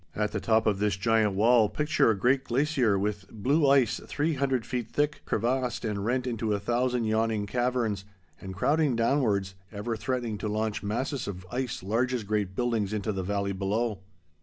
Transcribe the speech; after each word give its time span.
At 0.15 0.31
the 0.31 0.39
top 0.39 0.65
of 0.65 0.79
this 0.79 0.97
giant 0.97 1.35
wall, 1.35 1.69
picture 1.69 2.09
a 2.09 2.17
great 2.17 2.43
glacier 2.43 2.97
with 2.97 3.29
blue 3.29 3.69
ice 3.69 4.01
three 4.07 4.33
hundred 4.33 4.65
feet 4.65 4.89
thick, 4.91 5.21
crevassed 5.25 5.85
and 5.85 6.03
rent 6.03 6.25
into 6.25 6.53
a 6.55 6.59
thousand 6.59 7.03
yawning 7.03 7.45
caverns, 7.45 8.03
and 8.41 8.55
crowding 8.55 8.95
downwards, 8.95 9.53
ever 9.71 9.95
threatening 9.95 10.39
to 10.39 10.47
launch 10.47 10.81
masses 10.81 11.27
of 11.27 11.45
ice 11.51 11.83
large 11.83 12.15
as 12.15 12.23
great 12.23 12.55
buildings 12.55 12.93
into 12.93 13.11
the 13.11 13.21
valley 13.21 13.53
below. 13.53 13.99